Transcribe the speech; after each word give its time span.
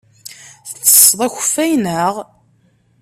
Tettessed 0.67 1.19
akeffay, 1.25 1.71
naɣ? 1.77 2.13